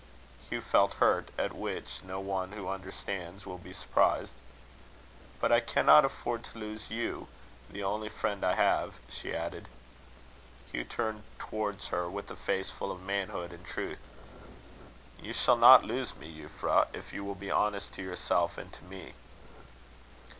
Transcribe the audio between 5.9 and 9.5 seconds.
afford to lose you, the only friend I have," she